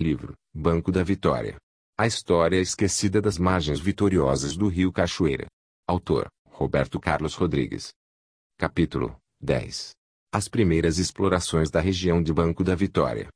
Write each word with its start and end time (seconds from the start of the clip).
Livro, 0.00 0.32
Banco 0.54 0.90
da 0.90 1.02
Vitória. 1.02 1.56
A 1.98 2.06
história 2.06 2.58
esquecida 2.58 3.20
das 3.20 3.36
margens 3.36 3.78
vitoriosas 3.78 4.56
do 4.56 4.66
rio 4.66 4.90
Cachoeira. 4.90 5.46
Autor, 5.86 6.26
Roberto 6.48 6.98
Carlos 6.98 7.34
Rodrigues. 7.34 7.90
Capítulo 8.58 9.14
10. 9.42 9.90
As 10.32 10.48
primeiras 10.48 10.96
explorações 10.96 11.70
da 11.70 11.80
região 11.80 12.22
de 12.22 12.32
Banco 12.32 12.64
da 12.64 12.74
Vitória. 12.74 13.28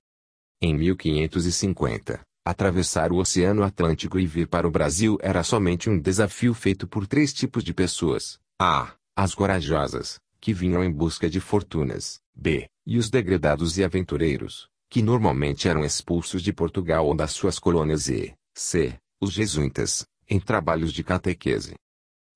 Em 0.58 0.74
1550, 0.74 2.22
atravessar 2.46 3.12
o 3.12 3.18
Oceano 3.18 3.62
Atlântico 3.62 4.18
e 4.18 4.26
vir 4.26 4.48
para 4.48 4.66
o 4.66 4.70
Brasil 4.70 5.18
era 5.20 5.42
somente 5.42 5.90
um 5.90 6.00
desafio 6.00 6.54
feito 6.54 6.88
por 6.88 7.06
três 7.06 7.34
tipos 7.34 7.62
de 7.62 7.74
pessoas. 7.74 8.38
A. 8.58 8.94
As 9.14 9.34
corajosas, 9.34 10.18
que 10.40 10.54
vinham 10.54 10.82
em 10.82 10.90
busca 10.90 11.28
de 11.28 11.40
fortunas. 11.40 12.20
B. 12.34 12.66
E 12.86 12.96
os 12.96 13.10
degradados 13.10 13.76
e 13.76 13.84
aventureiros, 13.84 14.70
que 14.94 15.02
normalmente 15.02 15.68
eram 15.68 15.84
expulsos 15.84 16.40
de 16.40 16.52
Portugal 16.52 17.04
ou 17.04 17.16
das 17.16 17.32
suas 17.32 17.58
colônias 17.58 18.08
e, 18.08 18.32
c. 18.54 18.96
os 19.20 19.32
jesuítas, 19.32 20.06
em 20.30 20.38
trabalhos 20.38 20.92
de 20.92 21.02
catequese. 21.02 21.74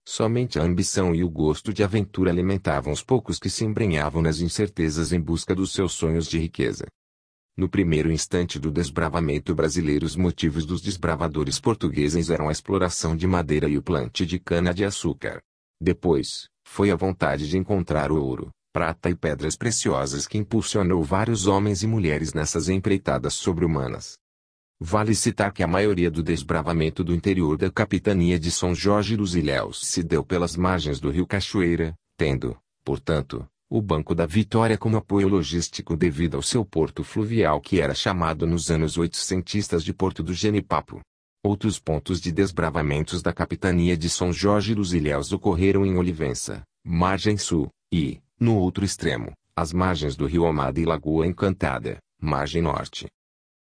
Somente 0.05 0.59
a 0.59 0.65
ambição 0.65 1.15
e 1.15 1.23
o 1.23 1.31
gosto 1.31 1.73
de 1.73 1.85
aventura 1.85 2.33
alimentavam 2.33 2.93
os 2.93 3.01
poucos 3.01 3.39
que 3.39 3.49
se 3.49 3.65
embrenhavam 3.65 4.21
nas 4.21 4.41
incertezas 4.41 5.13
em 5.13 5.21
busca 5.21 5.55
dos 5.55 5.71
seus 5.71 5.93
sonhos 5.93 6.27
de 6.27 6.37
riqueza. 6.37 6.89
No 7.57 7.69
primeiro 7.69 8.11
instante 8.11 8.59
do 8.59 8.73
desbravamento 8.73 9.55
brasileiro 9.55 10.05
os 10.05 10.17
motivos 10.17 10.67
dos 10.67 10.81
desbravadores 10.81 11.61
portugueses 11.61 12.29
eram 12.29 12.49
a 12.49 12.53
exploração 12.53 13.17
de 13.17 13.29
madeira 13.29 13.69
e 13.69 13.79
o 13.79 13.83
plantio 13.85 14.27
de 14.27 14.41
cana-de-açúcar. 14.41 15.41
Depois, 15.81 16.49
foi 16.67 16.91
a 16.91 16.97
vontade 16.97 17.49
de 17.49 17.57
encontrar 17.57 18.11
o 18.11 18.21
ouro, 18.21 18.51
prata 18.79 19.11
e 19.11 19.15
pedras 19.17 19.57
preciosas 19.57 20.25
que 20.25 20.39
impulsionou 20.39 21.03
vários 21.03 21.49
homens 21.49 21.83
e 21.83 21.87
mulheres 21.89 22.33
nessas 22.33 22.69
empreitadas 22.69 23.35
sobre-humanas. 23.35 24.17
Vale 24.81 25.17
citar 25.17 25.53
que 25.53 25.65
a 25.65 25.67
maioria 25.67 26.09
do 26.09 26.23
desbravamento 26.23 27.03
do 27.03 27.13
interior 27.13 27.59
da 27.59 27.73
capitania 27.73 28.39
de 28.39 28.53
São 28.53 28.77
Jorge 28.77 29.17
dos 29.17 29.35
Ilhéus 29.35 29.85
se 29.85 30.01
deu 30.05 30.25
pelas 30.25 30.55
margens 30.55 31.01
do 31.01 31.11
rio 31.11 31.27
Cachoeira, 31.27 31.93
tendo, 32.17 32.57
portanto, 32.85 33.45
o 33.69 33.83
Banco 33.83 34.15
da 34.15 34.27
Vitória 34.27 34.79
como 34.79 34.97
apoio 34.97 35.27
logístico 35.27 35.97
devido 35.97 36.37
ao 36.37 36.43
seu 36.43 36.65
porto 36.65 37.03
fluvial 37.03 37.61
que 37.61 37.81
era 37.81 37.97
chamado 37.97 38.47
nos 38.47 38.71
anos 38.71 38.97
oitocentistas 38.97 39.83
de 39.83 39.93
Porto 39.93 40.23
do 40.23 40.33
Genipapo. 40.33 41.01
Outros 41.45 41.81
pontos 41.81 42.21
de 42.21 42.31
desbravamentos 42.31 43.23
da 43.23 43.33
capitania 43.33 43.97
de 43.97 44.09
São 44.09 44.33
Jorge 44.33 44.73
dos 44.73 44.95
Ilhéus 44.95 45.33
ocorreram 45.33 45.85
em 45.85 45.99
Olivença, 45.99 46.63
margem 46.87 47.37
sul, 47.37 47.69
e, 47.93 48.21
no 48.41 48.57
outro 48.57 48.85
extremo, 48.85 49.33
as 49.57 49.73
margens 49.73 50.15
do 50.15 50.27
rio 50.27 50.47
Amada 50.47 50.79
e 50.79 50.85
Lagoa 50.85 51.27
Encantada, 51.27 51.99
margem 52.21 52.63
norte. 52.63 53.09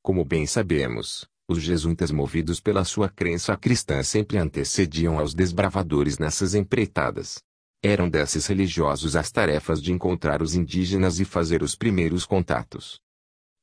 Como 0.03 0.23
bem 0.23 0.45
sabemos, 0.45 1.27
os 1.47 1.61
jesuítas 1.61 2.11
movidos 2.11 2.59
pela 2.59 2.83
sua 2.83 3.09
crença 3.09 3.57
cristã 3.57 4.03
sempre 4.03 4.37
antecediam 4.37 5.17
aos 5.17 5.33
desbravadores 5.33 6.19
nessas 6.19 6.53
empreitadas. 6.53 7.39
Eram 7.81 8.07
desses 8.07 8.45
religiosos 8.45 9.15
as 9.15 9.31
tarefas 9.31 9.81
de 9.81 9.91
encontrar 9.91 10.43
os 10.43 10.53
indígenas 10.53 11.19
e 11.19 11.25
fazer 11.25 11.63
os 11.63 11.75
primeiros 11.75 12.25
contatos. 12.25 12.99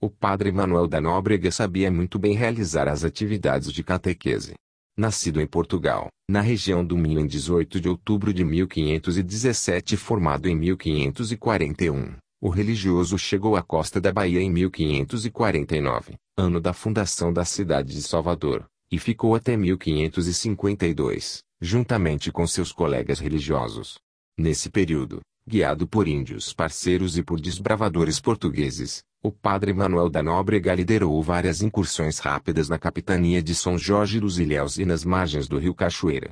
O 0.01 0.11
padre 0.11 0.51
Manuel 0.51 0.89
da 0.89 1.01
Nóbrega 1.01 1.53
sabia 1.53 1.91
muito 1.91 2.19
bem 2.19 2.35
realizar 2.35 2.89
as 2.89 3.05
atividades 3.05 3.73
de 3.73 3.85
catequese. 3.85 4.55
Nascido 4.99 5.43
em 5.43 5.47
Portugal, 5.47 6.09
na 6.27 6.41
região 6.41 6.83
do 6.83 6.97
Minho 6.97 7.21
em 7.21 7.27
18 7.27 7.79
de 7.79 7.87
outubro 7.87 8.33
de 8.33 8.43
1517 8.43 9.95
e 9.95 9.97
formado 9.99 10.49
em 10.49 10.57
1541, 10.57 12.15
o 12.41 12.49
religioso 12.49 13.19
chegou 13.19 13.57
à 13.57 13.63
costa 13.63 14.01
da 14.01 14.11
Bahia 14.11 14.41
em 14.41 14.51
1549, 14.51 16.15
ano 16.35 16.59
da 16.63 16.73
fundação 16.73 17.31
da 17.31 17.45
cidade 17.45 17.93
de 17.93 18.01
Salvador, 18.01 18.65
e 18.91 18.99
ficou 18.99 19.35
até 19.35 19.55
1552, 19.55 21.41
juntamente 21.61 22.33
com 22.33 22.47
seus 22.47 22.73
colegas 22.73 23.19
religiosos. 23.19 23.99
Nesse 24.39 24.71
período, 24.71 25.21
guiado 25.47 25.87
por 25.87 26.09
índios 26.09 26.55
parceiros 26.55 27.19
e 27.19 27.23
por 27.23 27.39
desbravadores 27.39 28.19
portugueses, 28.19 29.03
o 29.27 29.33
padre 29.33 29.73
Manuel 29.73 30.09
da 30.09 30.23
Nóbrega 30.23 30.73
liderou 30.73 31.21
várias 31.21 31.61
incursões 31.61 32.21
rápidas 32.21 32.69
na 32.69 32.79
capitania 32.79 33.43
de 33.43 33.57
São 33.57 33.77
Jorge 33.77 34.21
dos 34.21 34.39
Ilhéus 34.39 34.79
e 34.79 34.85
nas 34.85 35.05
margens 35.05 35.49
do 35.49 35.59
rio 35.59 35.75
Cachoeira. 35.75 36.31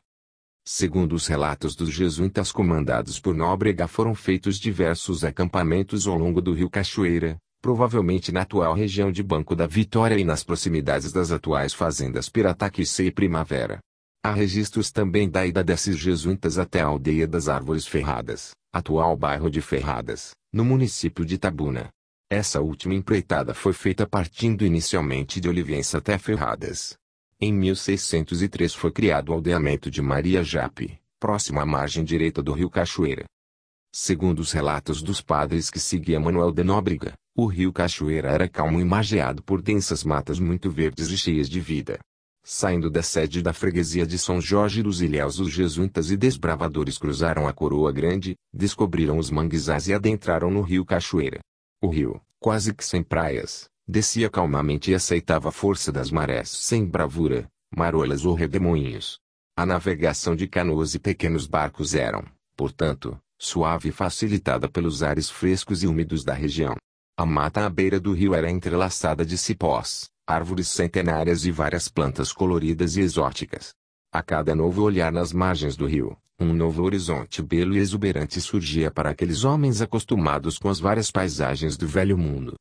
Segundo 0.64 1.14
os 1.14 1.26
relatos 1.26 1.74
dos 1.74 1.90
jesuítas 1.90 2.52
comandados 2.52 3.18
por 3.18 3.34
Nóbrega 3.34 3.88
foram 3.88 4.14
feitos 4.14 4.60
diversos 4.60 5.24
acampamentos 5.24 6.06
ao 6.06 6.16
longo 6.16 6.40
do 6.40 6.52
rio 6.52 6.70
Cachoeira, 6.70 7.36
provavelmente 7.60 8.30
na 8.30 8.42
atual 8.42 8.74
região 8.74 9.10
de 9.10 9.24
Banco 9.24 9.56
da 9.56 9.66
Vitória 9.66 10.16
e 10.16 10.22
nas 10.22 10.44
proximidades 10.44 11.10
das 11.10 11.32
atuais 11.32 11.74
fazendas 11.74 12.28
Pirataquice 12.28 13.06
e 13.06 13.10
Primavera. 13.10 13.80
Há 14.22 14.30
registros 14.32 14.92
também 14.92 15.28
da 15.28 15.44
ida 15.44 15.64
desses 15.64 15.98
jesuítas 15.98 16.58
até 16.58 16.80
a 16.80 16.86
aldeia 16.86 17.26
das 17.26 17.48
Árvores 17.48 17.88
Ferradas, 17.88 18.52
atual 18.72 19.16
bairro 19.16 19.50
de 19.50 19.60
Ferradas, 19.60 20.30
no 20.52 20.64
município 20.64 21.24
de 21.24 21.36
Tabuna, 21.36 21.90
essa 22.34 22.60
última 22.60 22.94
empreitada 22.94 23.54
foi 23.54 23.72
feita 23.72 24.06
partindo 24.06 24.66
inicialmente 24.66 25.40
de 25.40 25.48
Olivença 25.48 25.98
até 25.98 26.18
Ferradas. 26.18 26.96
Em 27.40 27.52
1603 27.52 28.74
foi 28.74 28.90
criado 28.90 29.28
o 29.28 29.32
aldeamento 29.32 29.90
de 29.90 30.02
Maria 30.02 30.42
Jape, 30.42 30.98
próximo 31.20 31.60
à 31.60 31.66
margem 31.66 32.04
direita 32.04 32.42
do 32.42 32.52
rio 32.52 32.68
Cachoeira. 32.68 33.24
Segundo 33.92 34.40
os 34.40 34.50
relatos 34.50 35.02
dos 35.02 35.20
padres 35.20 35.70
que 35.70 35.78
seguiam 35.78 36.22
Manuel 36.22 36.50
de 36.50 36.64
Nóbrega, 36.64 37.12
o 37.36 37.46
rio 37.46 37.72
Cachoeira 37.72 38.28
era 38.28 38.48
calmo 38.48 38.80
e 38.80 38.84
margeado 38.84 39.42
por 39.42 39.62
densas 39.62 40.02
matas 40.02 40.40
muito 40.40 40.70
verdes 40.70 41.10
e 41.10 41.16
cheias 41.16 41.48
de 41.48 41.60
vida. 41.60 41.98
Saindo 42.42 42.90
da 42.90 43.02
sede 43.02 43.40
da 43.40 43.52
freguesia 43.52 44.04
de 44.04 44.18
São 44.18 44.40
Jorge 44.40 44.82
dos 44.82 45.00
Ilhéus 45.00 45.38
os 45.38 45.50
jesuítas 45.50 46.10
e 46.10 46.16
desbravadores 46.16 46.98
cruzaram 46.98 47.46
a 47.46 47.52
Coroa 47.52 47.92
Grande, 47.92 48.34
descobriram 48.52 49.18
os 49.18 49.30
manguezais 49.30 49.88
e 49.88 49.94
adentraram 49.94 50.50
no 50.50 50.60
rio 50.60 50.84
Cachoeira. 50.84 51.38
O 51.84 51.88
rio, 51.90 52.18
quase 52.40 52.72
que 52.72 52.82
sem 52.82 53.02
praias, 53.02 53.68
descia 53.86 54.30
calmamente 54.30 54.90
e 54.90 54.94
aceitava 54.94 55.50
a 55.50 55.52
força 55.52 55.92
das 55.92 56.10
marés 56.10 56.48
sem 56.48 56.82
bravura, 56.82 57.46
marolas 57.76 58.24
ou 58.24 58.34
redemoinhos. 58.34 59.20
A 59.54 59.66
navegação 59.66 60.34
de 60.34 60.48
canoas 60.48 60.94
e 60.94 60.98
pequenos 60.98 61.46
barcos 61.46 61.94
eram, 61.94 62.24
portanto, 62.56 63.20
suave 63.38 63.90
e 63.90 63.92
facilitada 63.92 64.66
pelos 64.66 65.02
ares 65.02 65.28
frescos 65.28 65.82
e 65.82 65.86
úmidos 65.86 66.24
da 66.24 66.32
região. 66.32 66.74
A 67.18 67.26
mata 67.26 67.66
à 67.66 67.68
beira 67.68 68.00
do 68.00 68.14
rio 68.14 68.34
era 68.34 68.50
entrelaçada 68.50 69.22
de 69.22 69.36
cipós, 69.36 70.08
árvores 70.26 70.68
centenárias 70.68 71.44
e 71.44 71.50
várias 71.50 71.86
plantas 71.86 72.32
coloridas 72.32 72.96
e 72.96 73.02
exóticas. 73.02 73.74
A 74.10 74.22
cada 74.22 74.54
novo 74.54 74.80
olhar 74.80 75.12
nas 75.12 75.34
margens 75.34 75.76
do 75.76 75.84
rio, 75.84 76.16
um 76.40 76.52
novo 76.52 76.82
horizonte 76.82 77.40
belo 77.42 77.76
e 77.76 77.78
exuberante 77.78 78.40
surgia 78.40 78.90
para 78.90 79.10
aqueles 79.10 79.44
homens 79.44 79.80
acostumados 79.80 80.58
com 80.58 80.68
as 80.68 80.80
várias 80.80 81.10
paisagens 81.10 81.76
do 81.76 81.86
velho 81.86 82.18
mundo. 82.18 82.54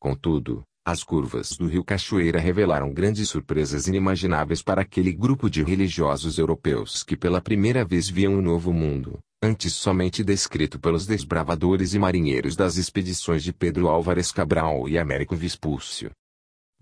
Contudo, 0.00 0.62
as 0.84 1.02
curvas 1.02 1.56
do 1.56 1.66
rio 1.66 1.84
Cachoeira 1.84 2.38
revelaram 2.38 2.92
grandes 2.92 3.28
surpresas 3.28 3.86
inimagináveis 3.86 4.62
para 4.62 4.82
aquele 4.82 5.12
grupo 5.12 5.48
de 5.48 5.62
religiosos 5.62 6.38
europeus 6.38 7.02
que 7.02 7.16
pela 7.16 7.40
primeira 7.40 7.84
vez 7.84 8.08
viam 8.08 8.36
o 8.36 8.42
novo 8.42 8.72
mundo, 8.72 9.18
antes 9.42 9.72
somente 9.74 10.24
descrito 10.24 10.78
pelos 10.78 11.06
desbravadores 11.06 11.94
e 11.94 11.98
marinheiros 11.98 12.56
das 12.56 12.76
expedições 12.76 13.42
de 13.42 13.52
Pedro 13.52 13.88
Álvares 13.88 14.32
Cabral 14.32 14.88
e 14.88 14.98
Américo 14.98 15.36
Vespúcio. 15.36 16.10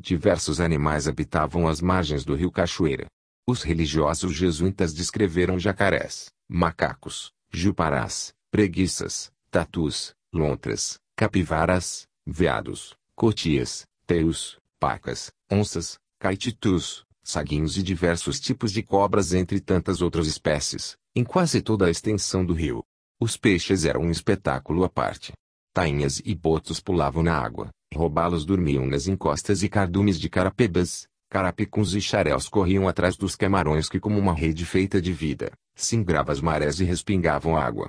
Diversos 0.01 0.61
animais 0.61 1.07
habitavam 1.07 1.69
as 1.69 1.81
margens 1.81 2.25
do 2.25 2.35
rio 2.35 2.51
Cachoeira, 2.51 3.07
os 3.47 3.63
religiosos 3.63 4.35
jesuítas 4.35 4.95
descreveram 4.95 5.59
jacarés, 5.59 6.31
macacos, 6.49 7.33
juparás, 7.51 8.33
preguiças, 8.51 9.33
tatus, 9.51 10.15
lontras, 10.33 10.99
capivaras, 11.17 12.07
veados, 12.27 12.95
cotias, 13.15 13.85
teus, 14.07 14.59
pacas, 14.79 15.33
onças, 15.51 15.99
caititus, 16.19 17.05
saguinhos 17.23 17.77
e 17.77 17.83
diversos 17.83 18.41
tipos 18.41 18.73
de 18.73 18.83
cobras 18.83 19.33
entre 19.35 19.61
tantas 19.61 20.01
outras 20.01 20.27
espécies, 20.27 20.97
em 21.15 21.25
quase 21.25 21.61
toda 21.61 21.87
a 21.87 21.91
extensão 21.91 22.45
do 22.45 22.55
rio. 22.55 22.83
Os 23.21 23.37
peixes 23.37 23.85
eram 23.85 24.03
um 24.03 24.11
espetáculo 24.11 24.85
à 24.85 24.89
parte. 24.89 25.33
Tainhas 25.73 26.21
e 26.25 26.35
botos 26.35 26.81
pulavam 26.81 27.23
na 27.23 27.37
água, 27.37 27.71
robalos 27.95 28.45
dormiam 28.45 28.87
nas 28.87 29.07
encostas 29.07 29.63
e 29.63 29.69
cardumes 29.69 30.19
de 30.19 30.29
carapebas, 30.29 31.07
Carapicuns 31.33 31.95
e 31.95 32.01
xaréus 32.03 32.47
corriam 32.47 32.87
atrás 32.87 33.17
dos 33.17 33.35
camarões 33.35 33.89
que 33.89 33.99
como 33.99 34.19
uma 34.19 34.35
rede 34.35 34.67
feita 34.67 35.01
de 35.01 35.15
vida, 35.15 35.51
singrava 35.75 36.31
as 36.31 36.43
marés 36.43 36.79
e 36.79 36.85
respingavam 36.85 37.57
água. 37.57 37.89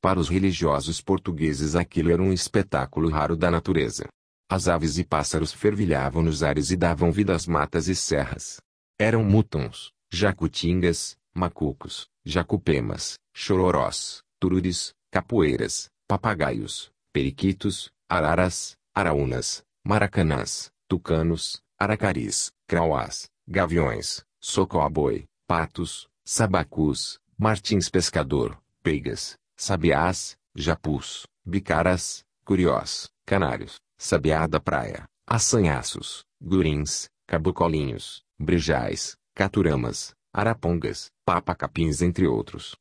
Para 0.00 0.20
os 0.20 0.28
religiosos 0.28 1.00
portugueses 1.00 1.74
aquilo 1.74 2.12
era 2.12 2.22
um 2.22 2.32
espetáculo 2.32 3.10
raro 3.10 3.36
da 3.36 3.50
natureza. 3.50 4.06
As 4.48 4.68
aves 4.68 4.96
e 4.96 5.02
pássaros 5.02 5.52
fervilhavam 5.52 6.22
nos 6.22 6.44
ares 6.44 6.70
e 6.70 6.76
davam 6.76 7.10
vida 7.10 7.34
às 7.34 7.48
matas 7.48 7.88
e 7.88 7.96
serras. 7.96 8.60
Eram 8.96 9.24
mutons, 9.24 9.90
jacutingas, 10.08 11.16
macucos, 11.34 12.06
jacupemas, 12.24 13.18
chororós, 13.34 14.22
tururis, 14.38 14.92
capoeiras, 15.10 15.88
papagaios, 16.06 16.92
periquitos, 17.12 17.90
araras, 18.08 18.76
araúnas, 18.94 19.64
maracanãs, 19.84 20.70
tucanos, 20.86 21.60
aracaris, 21.76 22.52
crauás, 22.68 23.30
gaviões, 23.48 24.22
socoboi, 24.38 25.24
patos, 25.46 26.06
sabacus, 26.22 27.18
martins 27.38 27.88
pescador, 27.88 28.58
peigas, 28.82 29.38
sabiás, 29.56 30.36
japus, 30.54 31.26
bicaras, 31.44 32.22
curiós, 32.44 33.08
canários, 33.24 33.76
sabiá 33.96 34.46
da 34.46 34.60
praia, 34.60 35.06
assanhaços, 35.26 36.24
gurins, 36.38 37.08
cabucolinhos, 37.26 38.22
brejais, 38.38 39.16
caturamas, 39.34 40.12
arapongas, 40.30 41.06
papacapins 41.24 42.02
entre 42.02 42.26
outros. 42.26 42.76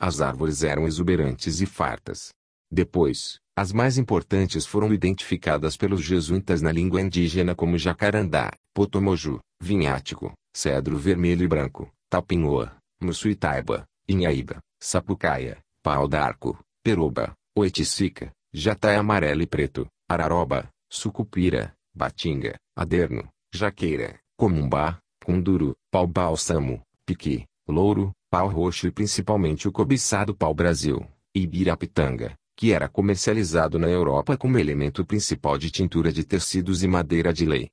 As 0.00 0.22
árvores 0.22 0.62
eram 0.62 0.86
exuberantes 0.86 1.60
e 1.60 1.66
fartas. 1.66 2.30
Depois, 2.70 3.38
as 3.56 3.72
mais 3.72 3.96
importantes 3.96 4.66
foram 4.66 4.92
identificadas 4.92 5.76
pelos 5.76 6.02
jesuítas 6.02 6.60
na 6.60 6.70
língua 6.70 7.00
indígena 7.00 7.54
como 7.54 7.78
jacarandá, 7.78 8.52
potomoju, 8.74 9.40
vinhático, 9.60 10.32
cedro 10.54 10.96
vermelho 10.98 11.44
e 11.44 11.48
branco, 11.48 11.90
tapinhoa, 12.10 12.76
mussuitaiba, 13.00 13.86
inhaíba, 14.06 14.58
sapucaia, 14.78 15.58
pau 15.82 16.06
d'arco, 16.06 16.58
peroba, 16.82 17.34
oiticica, 17.56 18.30
jataia 18.52 19.00
amarelo 19.00 19.42
e 19.42 19.46
preto, 19.46 19.88
araroba, 20.08 20.68
sucupira, 20.90 21.74
batinga, 21.94 22.54
aderno, 22.76 23.28
jaqueira, 23.52 24.20
comumbá, 24.36 24.98
cunduru, 25.24 25.74
pau 25.90 26.06
balsamo, 26.06 26.82
piqui, 27.04 27.44
louro, 27.66 28.12
pau 28.30 28.48
roxo 28.48 28.86
e 28.86 28.90
principalmente 28.90 29.66
o 29.66 29.72
cobiçado 29.72 30.34
pau-brasil, 30.36 31.04
ibirapitanga, 31.34 32.36
que 32.58 32.72
era 32.72 32.88
comercializado 32.88 33.78
na 33.78 33.88
Europa 33.88 34.36
como 34.36 34.58
elemento 34.58 35.06
principal 35.06 35.56
de 35.56 35.70
tintura 35.70 36.12
de 36.12 36.24
tecidos 36.24 36.82
e 36.82 36.88
madeira 36.88 37.32
de 37.32 37.46
lei. 37.46 37.70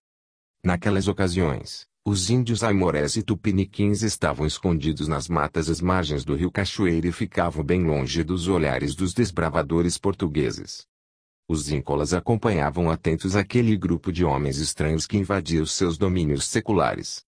Naquelas 0.63 1.07
ocasiões, 1.07 1.87
os 2.05 2.29
índios 2.29 2.63
aimorés 2.63 3.15
e 3.15 3.23
tupiniquins 3.23 4.03
estavam 4.03 4.45
escondidos 4.45 5.07
nas 5.07 5.27
matas 5.27 5.71
às 5.71 5.81
margens 5.81 6.23
do 6.23 6.35
rio 6.35 6.51
Cachoeira 6.51 7.07
e 7.07 7.11
ficavam 7.11 7.63
bem 7.63 7.83
longe 7.83 8.23
dos 8.23 8.47
olhares 8.47 8.93
dos 8.93 9.11
desbravadores 9.11 9.97
portugueses. 9.97 10.85
Os 11.49 11.71
íncolas 11.71 12.13
acompanhavam 12.13 12.87
atentos 12.91 13.35
aquele 13.35 13.75
grupo 13.75 14.11
de 14.11 14.23
homens 14.23 14.59
estranhos 14.59 15.07
que 15.07 15.17
invadia 15.17 15.63
os 15.63 15.71
seus 15.71 15.97
domínios 15.97 16.45
seculares. 16.45 17.23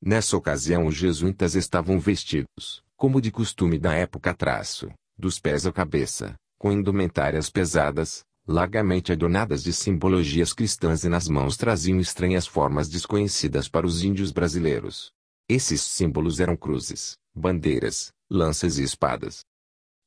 Nessa 0.00 0.36
ocasião 0.36 0.86
os 0.86 0.94
jesuítas 0.94 1.56
estavam 1.56 1.98
vestidos, 1.98 2.80
como 2.96 3.20
de 3.20 3.32
costume 3.32 3.76
da 3.76 3.92
época 3.92 4.32
traço, 4.32 4.88
dos 5.18 5.40
pés 5.40 5.66
à 5.66 5.72
cabeça, 5.72 6.36
com 6.62 6.70
indumentárias 6.70 7.50
pesadas, 7.50 8.22
largamente 8.46 9.10
adornadas 9.10 9.64
de 9.64 9.72
simbologias 9.72 10.52
cristãs 10.52 11.02
e 11.02 11.08
nas 11.08 11.26
mãos 11.26 11.56
traziam 11.56 11.98
estranhas 11.98 12.46
formas 12.46 12.88
desconhecidas 12.88 13.68
para 13.68 13.84
os 13.84 14.04
índios 14.04 14.30
brasileiros. 14.30 15.10
Esses 15.48 15.80
símbolos 15.80 16.38
eram 16.38 16.56
cruzes, 16.56 17.16
bandeiras, 17.34 18.12
lanças 18.30 18.78
e 18.78 18.84
espadas. 18.84 19.40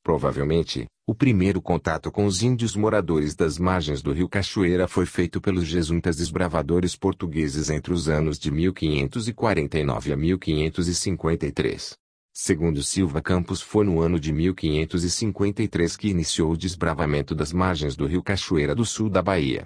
Provavelmente, 0.02 0.86
o 1.06 1.14
primeiro 1.14 1.60
contato 1.60 2.10
com 2.10 2.24
os 2.24 2.42
índios 2.42 2.74
moradores 2.74 3.34
das 3.34 3.58
margens 3.58 4.00
do 4.00 4.10
rio 4.10 4.26
Cachoeira 4.26 4.88
foi 4.88 5.04
feito 5.04 5.42
pelos 5.42 5.66
jesuítas 5.66 6.16
desbravadores 6.16 6.96
portugueses 6.96 7.68
entre 7.68 7.92
os 7.92 8.08
anos 8.08 8.38
de 8.38 8.50
1549 8.50 10.10
a 10.10 10.16
1553. 10.16 11.98
Segundo 12.38 12.82
Silva 12.82 13.22
Campos 13.22 13.62
foi 13.62 13.86
no 13.86 13.98
ano 13.98 14.20
de 14.20 14.30
1553 14.30 15.96
que 15.96 16.08
iniciou 16.08 16.52
o 16.52 16.56
desbravamento 16.56 17.34
das 17.34 17.50
margens 17.50 17.96
do 17.96 18.04
rio 18.04 18.22
Cachoeira 18.22 18.74
do 18.74 18.84
sul 18.84 19.08
da 19.08 19.22
Bahia. 19.22 19.64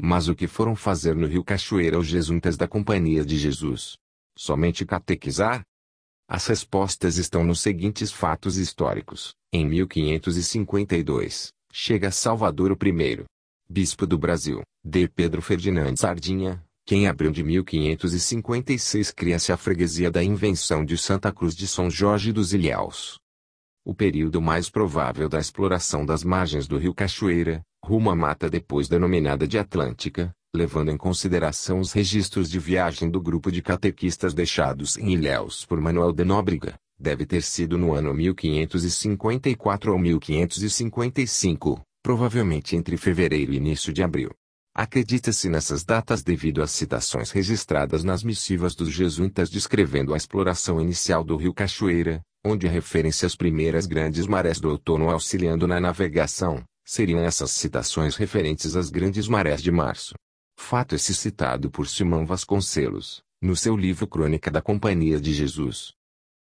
Mas 0.00 0.26
o 0.26 0.34
que 0.34 0.48
foram 0.48 0.74
fazer 0.74 1.14
no 1.14 1.28
rio 1.28 1.44
Cachoeira 1.44 1.96
os 1.96 2.08
jesuítas 2.08 2.56
da 2.56 2.66
Companhia 2.66 3.24
de 3.24 3.38
Jesus? 3.38 3.96
Somente 4.36 4.84
catequizar? 4.84 5.62
As 6.28 6.44
respostas 6.48 7.18
estão 7.18 7.44
nos 7.44 7.60
seguintes 7.60 8.10
fatos 8.10 8.56
históricos. 8.56 9.32
Em 9.52 9.64
1552, 9.64 11.52
chega 11.72 12.10
Salvador 12.10 12.76
I, 12.84 13.24
bispo 13.70 14.08
do 14.08 14.18
Brasil, 14.18 14.60
de 14.84 15.06
Pedro 15.06 15.40
Ferdinand 15.40 15.94
Sardinha, 15.94 16.60
que 16.84 16.94
em 16.94 17.06
abril 17.06 17.30
de 17.30 17.42
1556 17.44 19.10
cria-se 19.12 19.52
a 19.52 19.56
freguesia 19.56 20.10
da 20.10 20.22
invenção 20.22 20.84
de 20.84 20.98
Santa 20.98 21.32
Cruz 21.32 21.54
de 21.54 21.66
São 21.66 21.88
Jorge 21.88 22.32
dos 22.32 22.52
Ilhéus. 22.52 23.18
O 23.84 23.94
período 23.94 24.40
mais 24.40 24.68
provável 24.70 25.28
da 25.28 25.38
exploração 25.38 26.04
das 26.04 26.22
margens 26.22 26.66
do 26.66 26.78
rio 26.78 26.94
Cachoeira, 26.94 27.62
rumo 27.84 28.10
à 28.10 28.16
mata 28.16 28.48
depois 28.48 28.88
denominada 28.88 29.46
de 29.46 29.58
Atlântica, 29.58 30.32
levando 30.54 30.90
em 30.90 30.96
consideração 30.96 31.80
os 31.80 31.92
registros 31.92 32.50
de 32.50 32.58
viagem 32.58 33.10
do 33.10 33.20
grupo 33.20 33.50
de 33.50 33.62
catequistas 33.62 34.34
deixados 34.34 34.96
em 34.98 35.12
Ilhéus 35.12 35.64
por 35.64 35.80
Manuel 35.80 36.12
de 36.12 36.24
Nóbrega, 36.24 36.74
deve 36.98 37.26
ter 37.26 37.42
sido 37.42 37.78
no 37.78 37.92
ano 37.92 38.14
1554 38.14 39.92
ou 39.92 39.98
1555, 39.98 41.80
provavelmente 42.02 42.76
entre 42.76 42.96
fevereiro 42.96 43.52
e 43.52 43.56
início 43.56 43.92
de 43.92 44.02
abril. 44.02 44.30
Acredita-se 44.74 45.50
nessas 45.50 45.84
datas 45.84 46.22
devido 46.22 46.62
às 46.62 46.70
citações 46.70 47.30
registradas 47.30 48.02
nas 48.02 48.24
missivas 48.24 48.74
dos 48.74 48.90
jesuítas 48.90 49.50
descrevendo 49.50 50.14
a 50.14 50.16
exploração 50.16 50.80
inicial 50.80 51.22
do 51.22 51.36
rio 51.36 51.52
Cachoeira, 51.52 52.22
onde 52.42 52.66
referência 52.66 53.26
às 53.26 53.36
primeiras 53.36 53.84
grandes 53.84 54.26
marés 54.26 54.58
do 54.58 54.70
outono 54.70 55.10
auxiliando 55.10 55.66
na 55.68 55.78
navegação, 55.78 56.64
seriam 56.86 57.20
essas 57.20 57.50
citações 57.50 58.16
referentes 58.16 58.74
às 58.74 58.88
grandes 58.88 59.28
marés 59.28 59.62
de 59.62 59.70
março. 59.70 60.14
Fato 60.58 60.94
esse 60.94 61.14
citado 61.14 61.70
por 61.70 61.86
Simão 61.86 62.24
Vasconcelos, 62.24 63.22
no 63.42 63.54
seu 63.54 63.76
livro 63.76 64.06
Crônica 64.06 64.50
da 64.50 64.62
Companhia 64.62 65.20
de 65.20 65.34
Jesus. 65.34 65.92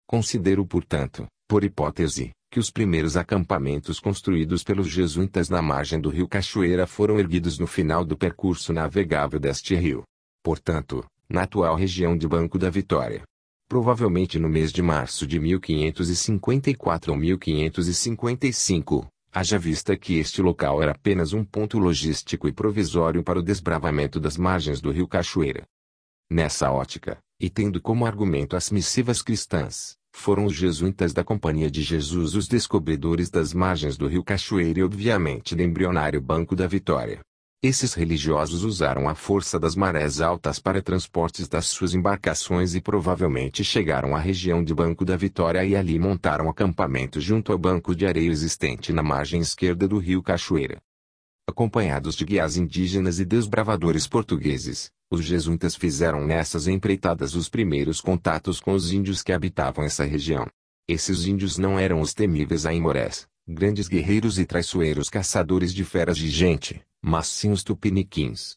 Considero 0.07 0.65
portanto, 0.65 1.27
por 1.47 1.63
hipótese, 1.63 2.31
que 2.55 2.59
os 2.61 2.71
primeiros 2.71 3.17
acampamentos 3.17 3.99
construídos 3.99 4.63
pelos 4.63 4.87
jesuítas 4.87 5.49
na 5.49 5.61
margem 5.61 5.99
do 5.99 6.07
rio 6.07 6.25
Cachoeira 6.25 6.87
foram 6.87 7.19
erguidos 7.19 7.59
no 7.59 7.67
final 7.67 8.05
do 8.05 8.15
percurso 8.15 8.71
navegável 8.71 9.37
deste 9.37 9.75
rio. 9.75 10.03
Portanto, 10.41 11.05
na 11.27 11.41
atual 11.41 11.75
região 11.75 12.17
de 12.17 12.25
Banco 12.25 12.57
da 12.57 12.69
Vitória. 12.69 13.23
Provavelmente 13.67 14.39
no 14.39 14.47
mês 14.47 14.71
de 14.71 14.81
março 14.81 15.27
de 15.27 15.37
1554 15.37 17.11
ou 17.11 17.19
1555, 17.19 19.05
haja 19.33 19.59
vista 19.59 19.97
que 19.97 20.17
este 20.17 20.41
local 20.41 20.81
era 20.81 20.93
apenas 20.93 21.33
um 21.33 21.43
ponto 21.43 21.77
logístico 21.77 22.47
e 22.47 22.53
provisório 22.53 23.21
para 23.21 23.37
o 23.37 23.43
desbravamento 23.43 24.17
das 24.17 24.37
margens 24.37 24.79
do 24.79 24.91
rio 24.91 25.09
Cachoeira. 25.09 25.65
Nessa 26.31 26.71
ótica, 26.71 27.17
e 27.37 27.49
tendo 27.49 27.81
como 27.81 28.05
argumento 28.05 28.55
as 28.55 28.71
missivas 28.71 29.21
cristãs, 29.21 29.97
foram 30.15 30.45
os 30.45 30.55
jesuítas 30.55 31.13
da 31.13 31.23
Companhia 31.23 31.69
de 31.69 31.83
Jesus 31.83 32.33
os 32.33 32.47
descobridores 32.47 33.29
das 33.29 33.53
margens 33.53 33.97
do 33.97 34.07
rio 34.07 34.23
Cachoeira 34.23 34.79
e 34.79 34.83
obviamente 34.83 35.53
do 35.53 35.61
embrionário 35.61 36.19
Banco 36.21 36.55
da 36.55 36.65
Vitória. 36.65 37.19
Esses 37.61 37.93
religiosos 37.93 38.63
usaram 38.63 39.09
a 39.09 39.13
força 39.13 39.59
das 39.59 39.75
marés 39.75 40.21
altas 40.21 40.57
para 40.57 40.81
transportes 40.81 41.47
das 41.47 41.67
suas 41.67 41.93
embarcações 41.93 42.73
e 42.75 42.81
provavelmente 42.81 43.63
chegaram 43.63 44.15
à 44.15 44.19
região 44.19 44.63
de 44.63 44.73
Banco 44.73 45.03
da 45.03 45.17
Vitória 45.17 45.63
e 45.65 45.75
ali 45.75 45.99
montaram 45.99 46.49
acampamento 46.49 47.19
junto 47.19 47.51
ao 47.51 47.57
banco 47.57 47.93
de 47.93 48.07
areia 48.07 48.29
existente 48.29 48.93
na 48.93 49.03
margem 49.03 49.41
esquerda 49.41 49.87
do 49.87 49.97
rio 49.97 50.23
Cachoeira. 50.23 50.79
Acompanhados 51.47 52.15
de 52.15 52.25
guias 52.25 52.57
indígenas 52.57 53.19
e 53.19 53.25
desbravadores 53.25 54.07
portugueses, 54.07 54.89
os 55.09 55.23
jesuítas 55.23 55.75
fizeram 55.75 56.25
nessas 56.25 56.67
empreitadas 56.67 57.35
os 57.35 57.47
primeiros 57.47 58.01
contatos 58.01 58.59
com 58.59 58.73
os 58.73 58.91
índios 58.91 59.21
que 59.21 59.31
habitavam 59.31 59.85
essa 59.85 60.03
região. 60.03 60.47
Esses 60.87 61.25
índios 61.25 61.57
não 61.57 61.79
eram 61.79 62.01
os 62.01 62.13
temíveis 62.13 62.65
aimorés, 62.65 63.27
grandes 63.47 63.87
guerreiros 63.87 64.39
e 64.39 64.45
traiçoeiros 64.45 65.09
caçadores 65.09 65.73
de 65.73 65.83
feras 65.83 66.17
de 66.17 66.29
gente, 66.29 66.81
mas 67.01 67.27
sim 67.27 67.51
os 67.51 67.63
tupiniquins. 67.63 68.55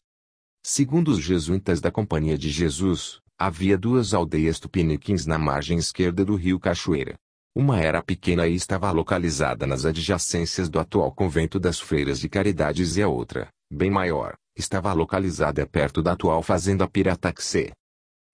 Segundo 0.63 1.09
os 1.09 1.23
jesuítas 1.23 1.79
da 1.79 1.91
Companhia 1.91 2.37
de 2.37 2.49
Jesus, 2.49 3.19
havia 3.37 3.77
duas 3.77 4.13
aldeias 4.13 4.59
tupiniquins 4.59 5.25
na 5.25 5.37
margem 5.37 5.77
esquerda 5.77 6.25
do 6.25 6.35
rio 6.35 6.59
Cachoeira. 6.59 7.15
Uma 7.55 7.79
era 7.79 8.03
pequena 8.03 8.47
e 8.47 8.55
estava 8.55 8.91
localizada 8.91 9.65
nas 9.65 9.85
adjacências 9.85 10.69
do 10.69 10.79
atual 10.79 11.11
convento 11.11 11.59
das 11.59 11.79
Freiras 11.79 12.19
de 12.19 12.29
Caridades 12.29 12.97
e 12.97 13.01
a 13.01 13.07
outra, 13.07 13.49
bem 13.71 13.89
maior, 13.89 14.35
estava 14.59 14.91
localizada 14.91 15.65
perto 15.65 16.01
da 16.03 16.11
atual 16.11 16.43
fazenda 16.43 16.85
Pirataxê. 16.87 17.71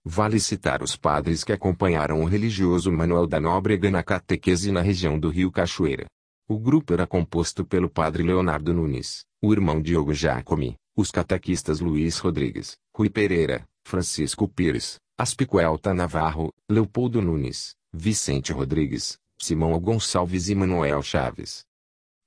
Vale 0.03 0.39
citar 0.39 0.81
os 0.81 0.95
padres 0.95 1.43
que 1.43 1.53
acompanharam 1.53 2.21
o 2.21 2.25
religioso 2.25 2.91
Manuel 2.91 3.27
da 3.27 3.39
Nóbrega 3.39 3.91
na 3.91 4.03
catequese 4.03 4.71
na 4.71 4.81
região 4.81 5.19
do 5.19 5.29
Rio 5.29 5.51
Cachoeira. 5.51 6.07
O 6.47 6.59
grupo 6.59 6.93
era 6.93 7.07
composto 7.07 7.63
pelo 7.63 7.89
padre 7.89 8.23
Leonardo 8.23 8.73
Nunes, 8.73 9.23
o 9.41 9.53
irmão 9.53 9.81
Diogo 9.81 10.13
Jacome, 10.13 10.75
os 10.95 11.11
catequistas 11.11 11.79
Luiz 11.79 12.17
Rodrigues, 12.17 12.75
Rui 12.95 13.09
Pereira, 13.09 13.63
Francisco 13.83 14.47
Pires, 14.47 14.97
Aspicuelta 15.17 15.93
Navarro, 15.93 16.51
Leopoldo 16.69 17.21
Nunes, 17.21 17.73
Vicente 17.93 18.51
Rodrigues, 18.51 19.17
Simão 19.39 19.79
Gonçalves 19.79 20.49
e 20.49 20.55
Manuel 20.55 21.01
Chaves. 21.01 21.63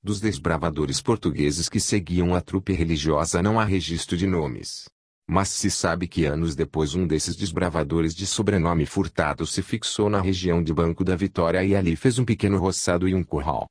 Dos 0.01 0.21
desbravadores 0.21 1.01
portugueses 1.01 1.67
que 1.67 1.77
seguiam 1.77 2.33
a 2.33 2.39
trupe 2.39 2.71
religiosa 2.71 3.43
não 3.43 3.59
há 3.59 3.65
registro 3.65 4.15
de 4.15 4.25
nomes. 4.25 4.85
Mas 5.29 5.49
se 5.49 5.69
sabe 5.69 6.07
que 6.07 6.23
anos 6.23 6.55
depois 6.55 6.95
um 6.95 7.05
desses 7.05 7.35
desbravadores 7.35 8.15
de 8.15 8.25
sobrenome 8.25 8.85
Furtado 8.85 9.45
se 9.45 9.61
fixou 9.61 10.09
na 10.09 10.21
região 10.21 10.63
de 10.63 10.73
Banco 10.73 11.03
da 11.03 11.17
Vitória 11.17 11.61
e 11.65 11.75
ali 11.75 11.97
fez 11.97 12.17
um 12.17 12.23
pequeno 12.23 12.57
roçado 12.57 13.09
e 13.09 13.13
um 13.13 13.21
curral. 13.21 13.67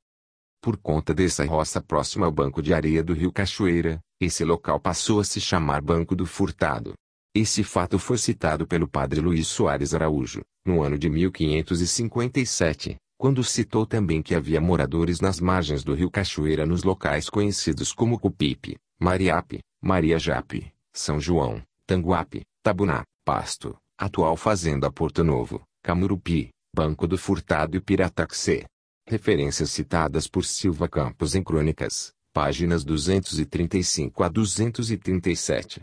Por 0.61 0.77
conta 0.77 1.15
dessa 1.15 1.43
roça 1.45 1.81
próxima 1.81 2.27
ao 2.27 2.31
banco 2.31 2.61
de 2.61 2.75
areia 2.75 3.01
do 3.03 3.13
rio 3.13 3.31
Cachoeira, 3.31 3.99
esse 4.21 4.45
local 4.45 4.79
passou 4.79 5.19
a 5.19 5.23
se 5.23 5.41
chamar 5.41 5.81
Banco 5.81 6.15
do 6.15 6.27
Furtado. 6.27 6.93
Esse 7.33 7.63
fato 7.63 7.97
foi 7.97 8.19
citado 8.19 8.67
pelo 8.67 8.87
padre 8.87 9.19
Luiz 9.19 9.47
Soares 9.47 9.95
Araújo, 9.95 10.43
no 10.63 10.83
ano 10.83 10.95
de 10.97 11.09
1557, 11.09 12.97
quando 13.19 13.43
citou 13.43 13.85
também 13.85 14.21
que 14.21 14.33
havia 14.33 14.61
moradores 14.61 15.19
nas 15.19 15.41
margens 15.41 15.83
do 15.83 15.93
rio 15.93 16.09
Cachoeira 16.09 16.65
nos 16.65 16.83
locais 16.83 17.29
conhecidos 17.29 17.91
como 17.91 18.17
Cupipe, 18.17 18.77
Mariape, 18.97 19.59
Maria 19.81 20.17
Jape, 20.17 20.71
São 20.93 21.19
João, 21.19 21.61
Tanguape, 21.85 22.43
Tabuná, 22.63 23.03
Pasto, 23.25 23.75
atual 23.97 24.37
Fazenda 24.37 24.89
Porto 24.89 25.21
Novo, 25.21 25.61
Camurupi, 25.83 26.47
Banco 26.73 27.05
do 27.05 27.17
Furtado 27.17 27.75
e 27.75 27.81
Pirataxê. 27.81 28.63
Referências 29.05 29.69
citadas 29.71 30.25
por 30.25 30.45
Silva 30.45 30.87
Campos 30.87 31.35
em 31.35 31.43
Crônicas, 31.43 32.13
páginas 32.31 32.85
235 32.85 34.23
a 34.23 34.29
237. 34.29 35.81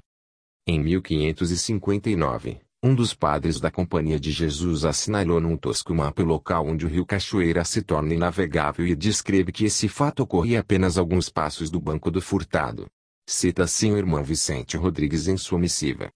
Em 0.67 0.81
1559, 0.83 2.61
um 2.83 2.95
dos 2.95 3.15
padres 3.15 3.59
da 3.59 3.71
Companhia 3.71 4.21
de 4.21 4.31
Jesus 4.31 4.85
assinalou 4.85 5.41
num 5.41 5.57
tosco 5.57 5.93
mapa 5.95 6.23
o 6.23 6.27
local 6.27 6.67
onde 6.67 6.87
o 6.87 6.89
rio 6.89 7.05
Cachoeira 7.05 7.65
se 7.65 7.83
torna 7.83 8.15
inavegável 8.15 8.87
e 8.87 8.95
descreve 8.95 9.51
que 9.51 9.65
esse 9.65 9.89
fato 9.89 10.23
ocorria 10.23 10.61
apenas 10.61 10.97
alguns 10.97 11.29
passos 11.29 11.69
do 11.69 11.81
Banco 11.81 12.11
do 12.11 12.21
Furtado. 12.23 12.87
Cita 13.29 13.65
assim 13.65 13.91
o 13.93 13.99
irmão 13.99 14.23
Vicente 14.23 14.77
Rodrigues 14.77 15.27
em 15.27 15.37
sua 15.37 15.59
missiva. 15.59 16.11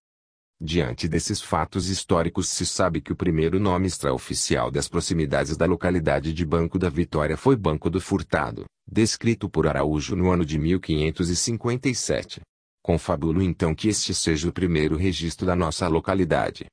Diante 0.62 1.08
desses 1.08 1.40
fatos 1.40 1.88
históricos 1.88 2.48
se 2.48 2.64
sabe 2.66 3.00
que 3.00 3.12
o 3.12 3.16
primeiro 3.16 3.58
nome 3.58 3.86
extraoficial 3.86 4.70
das 4.70 4.86
proximidades 4.86 5.56
da 5.56 5.66
localidade 5.66 6.32
de 6.32 6.44
Banco 6.44 6.78
da 6.78 6.90
Vitória 6.90 7.36
foi 7.36 7.56
Banco 7.56 7.90
do 7.90 8.00
Furtado, 8.00 8.64
descrito 8.86 9.48
por 9.48 9.66
Araújo 9.66 10.14
no 10.14 10.30
ano 10.30 10.44
de 10.44 10.58
1557. 10.58 12.42
Confabulo 12.90 13.40
então 13.40 13.73
que 13.73 13.87
este 13.88 14.12
seja 14.12 14.49
o 14.49 14.52
primeiro 14.52 14.97
registro 14.97 15.47
da 15.47 15.54
nossa 15.54 15.87
localidade. 15.87 16.66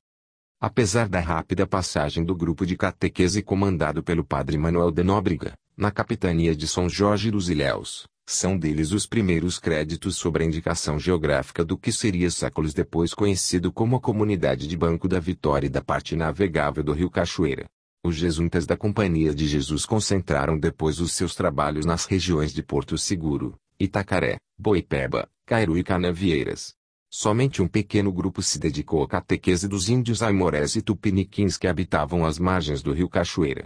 Apesar 0.60 1.08
da 1.08 1.20
rápida 1.20 1.68
passagem 1.68 2.26
do 2.26 2.36
grupo 2.36 2.66
de 2.66 2.76
catequese 2.76 3.44
comandado 3.44 4.02
pelo 4.02 4.24
padre 4.24 4.58
Manuel 4.58 4.90
de 4.90 5.04
Nóbrega, 5.04 5.54
na 5.78 5.92
capitania 5.92 6.56
de 6.56 6.68
São 6.68 6.90
Jorge 6.90 7.30
dos 7.30 7.52
Ilhéus, 7.52 8.08
são 8.26 8.58
deles 8.58 8.92
os 8.94 9.06
primeiros 9.06 9.60
créditos 9.60 10.16
sobre 10.16 10.44
a 10.44 10.48
indicação 10.48 10.98
geográfica 10.98 11.64
do 11.64 11.78
que 11.78 11.92
seria 11.92 12.32
séculos 12.32 12.74
depois 12.74 13.14
conhecido 13.14 13.72
como 13.72 13.96
a 13.96 14.02
comunidade 14.02 14.68
de 14.68 14.76
Banco 14.76 15.08
da 15.08 15.20
Vitória 15.20 15.68
e 15.68 15.70
da 15.70 15.84
parte 15.84 16.16
navegável 16.16 16.84
do 16.84 16.94
rio 16.94 17.12
Cachoeira. 17.12 17.66
Os 18.04 18.16
jesuítas 18.16 18.66
da 18.66 18.76
Companhia 18.76 19.36
de 19.36 19.46
Jesus 19.46 19.86
concentraram 19.86 20.58
depois 20.58 21.00
os 21.00 21.12
seus 21.12 21.36
trabalhos 21.36 21.86
nas 21.86 22.06
regiões 22.06 22.52
de 22.52 22.64
Porto 22.64 22.98
Seguro, 22.98 23.54
Itacaré, 23.80 24.38
Boipeba, 24.58 25.30
Cairu 25.48 25.78
e 25.78 25.84
Canavieiras. 25.84 26.76
Somente 27.10 27.62
um 27.62 27.70
pequeno 27.70 28.12
grupo 28.12 28.42
se 28.42 28.60
dedicou 28.60 29.02
à 29.02 29.08
catequese 29.08 29.66
dos 29.66 29.88
índios 29.88 30.22
aimorés 30.22 30.76
e 30.76 30.82
tupiniquins 30.82 31.58
que 31.58 31.68
habitavam 31.68 32.26
as 32.26 32.38
margens 32.38 32.84
do 32.84 32.92
rio 32.92 33.08
Cachoeira. 33.08 33.66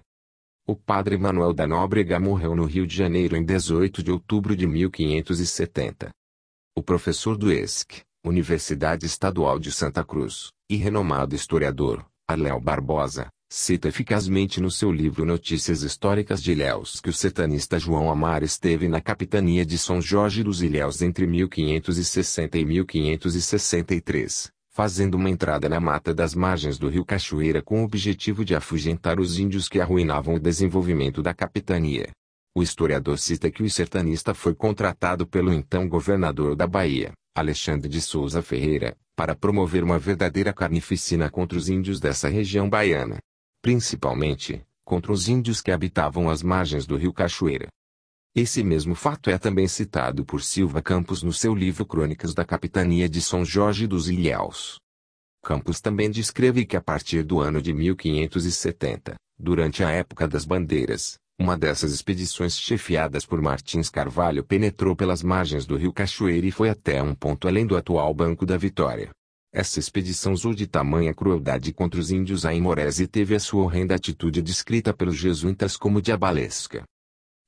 O 0.68 0.76
padre 0.76 1.18
Manuel 1.18 1.54
da 1.54 1.66
Nóbrega 1.66 2.20
morreu 2.20 2.56
no 2.56 2.66
Rio 2.66 2.86
de 2.86 2.96
Janeiro 2.96 3.36
em 3.36 3.44
18 3.44 4.04
de 4.04 4.12
outubro 4.12 4.56
de 4.56 4.68
1570. 4.68 6.12
O 6.76 6.84
professor 6.84 7.36
do 7.36 7.52
ESC, 7.52 8.04
Universidade 8.24 9.08
Estadual 9.08 9.58
de 9.58 9.72
Santa 9.72 10.06
Cruz, 10.06 10.52
e 10.70 10.76
renomado 10.76 11.34
historiador, 11.34 12.06
Arléo 12.28 12.60
Barbosa, 12.60 13.28
cita 13.54 13.90
eficazmente 13.90 14.62
no 14.62 14.72
seu 14.72 14.90
livro 14.90 15.26
Notícias 15.26 15.84
Históricas 15.84 16.42
de 16.42 16.54
Ilhéus 16.54 17.02
que 17.02 17.10
o 17.10 17.14
setanista 17.14 17.78
João 17.78 18.10
Amar 18.10 18.44
esteve 18.44 18.88
na 18.88 19.02
capitania 19.02 19.66
de 19.66 19.78
São 19.78 20.02
Jorge 20.02 20.42
dos 20.42 20.62
Ilhéus 20.62 21.02
entre 21.02 21.28
1560 21.28 22.58
e 22.58 22.64
1563, 22.64 24.50
fazendo 24.70 25.16
uma 25.16 25.30
entrada 25.30 25.68
na 25.68 25.82
mata 25.82 26.14
das 26.14 26.34
margens 26.34 26.80
do 26.80 26.88
rio 26.88 27.04
Cachoeira 27.04 27.62
com 27.62 27.82
o 27.82 27.84
objetivo 27.84 28.46
de 28.46 28.56
afugentar 28.56 29.20
os 29.20 29.38
índios 29.38 29.68
que 29.68 29.82
arruinavam 29.82 30.36
o 30.36 30.40
desenvolvimento 30.40 31.22
da 31.22 31.34
capitania. 31.34 32.10
O 32.56 32.64
historiador 32.64 33.20
cita 33.20 33.52
que 33.52 33.64
o 33.64 33.70
sertanista 33.70 34.34
foi 34.34 34.56
contratado 34.56 35.28
pelo 35.28 35.52
então 35.52 35.90
governador 35.90 36.56
da 36.56 36.66
Bahia, 36.66 37.12
Alexandre 37.36 37.90
de 37.90 38.00
Souza 38.00 38.42
Ferreira, 38.42 38.96
para 39.14 39.36
promover 39.36 39.84
uma 39.84 40.00
verdadeira 40.00 40.54
carnificina 40.54 41.30
contra 41.30 41.58
os 41.58 41.68
índios 41.68 42.00
dessa 42.00 42.30
região 42.30 42.70
baiana. 42.70 43.18
Principalmente, 43.62 44.66
contra 44.84 45.12
os 45.12 45.28
índios 45.28 45.62
que 45.62 45.72
habitavam 45.72 46.30
as 46.30 46.42
margens 46.42 46.88
do 46.88 46.98
rio 46.98 47.14
Cachoeira. 47.14 47.68
Esse 48.34 48.64
mesmo 48.64 48.96
fato 48.96 49.30
é 49.30 49.38
também 49.38 49.68
citado 49.68 50.26
por 50.26 50.42
Silva 50.42 50.82
Campos 50.82 51.22
no 51.22 51.32
seu 51.32 51.54
livro 51.54 51.86
Crônicas 51.86 52.34
da 52.34 52.44
Capitania 52.44 53.08
de 53.08 53.22
São 53.22 53.46
Jorge 53.46 53.86
dos 53.86 54.10
Ilhéus. 54.10 54.80
Campos 55.44 55.80
também 55.80 56.10
descreve 56.10 56.66
que 56.66 56.76
a 56.76 56.82
partir 56.82 57.24
do 57.24 57.40
ano 57.40 57.62
de 57.62 57.74
1570, 57.74 59.16
durante 59.38 59.84
a 59.84 59.92
época 59.92 60.28
das 60.28 60.46
bandeiras, 60.46 61.20
uma 61.38 61.58
dessas 61.58 61.92
expedições 61.92 62.58
chefiadas 62.58 63.26
por 63.26 63.42
Martins 63.42 63.90
Carvalho 63.90 64.44
penetrou 64.44 64.96
pelas 64.96 65.22
margens 65.22 65.66
do 65.66 65.76
rio 65.76 65.94
Cachoeira 65.94 66.48
e 66.48 66.52
foi 66.52 66.70
até 66.70 67.02
um 67.02 67.14
ponto 67.14 67.48
além 67.48 67.66
do 67.66 67.76
atual 67.76 68.14
Banco 68.14 68.46
da 68.46 68.58
Vitória. 68.58 69.12
Essa 69.54 69.80
expedição 69.80 70.32
usou 70.32 70.54
de 70.54 70.66
tamanha 70.66 71.14
crueldade 71.14 71.74
contra 71.74 72.00
os 72.00 72.10
índios 72.10 72.46
aimorés 72.46 73.02
e 73.02 73.08
teve 73.08 73.36
a 73.36 73.40
sua 73.40 73.64
horrenda 73.64 73.96
atitude 73.96 74.42
descrita 74.42 74.94
pelos 74.94 75.18
jesuítas 75.18 75.76
como 75.76 76.02
diabalesca. 76.02 76.86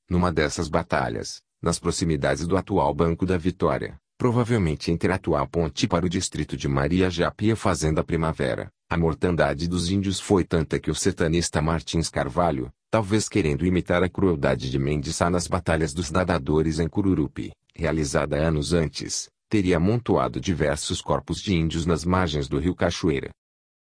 Numa 0.08 0.30
dessas 0.30 0.68
batalhas, 0.68 1.40
nas 1.62 1.78
proximidades 1.78 2.46
do 2.46 2.58
atual 2.58 2.92
Banco 2.92 3.24
da 3.24 3.38
Vitória, 3.38 3.96
provavelmente 4.18 4.92
entre 4.92 5.10
a 5.10 5.14
atual 5.14 5.48
ponte 5.48 5.88
para 5.88 6.04
o 6.04 6.08
distrito 6.08 6.58
de 6.58 6.68
Maria 6.68 7.08
Japi 7.08 7.50
e 7.50 7.56
Fazenda 7.56 8.04
Primavera, 8.04 8.70
a 8.86 8.98
mortandade 8.98 9.66
dos 9.66 9.90
índios 9.90 10.20
foi 10.20 10.44
tanta 10.44 10.78
que 10.78 10.90
o 10.90 10.94
sertanista 10.94 11.62
Martins 11.62 12.10
Carvalho, 12.10 12.70
talvez 12.90 13.30
querendo 13.30 13.64
imitar 13.64 14.02
a 14.02 14.10
crueldade 14.10 14.70
de 14.70 14.78
Mendes 14.78 15.18
nas 15.20 15.48
batalhas 15.48 15.94
dos 15.94 16.10
nadadores 16.10 16.78
em 16.78 16.86
Cururupi, 16.86 17.50
realizada 17.74 18.36
anos 18.36 18.74
antes, 18.74 19.30
teria 19.48 19.76
amontoado 19.76 20.40
diversos 20.40 21.00
corpos 21.00 21.40
de 21.40 21.54
índios 21.54 21.86
nas 21.86 22.04
margens 22.04 22.48
do 22.48 22.58
rio 22.58 22.74
Cachoeira, 22.74 23.30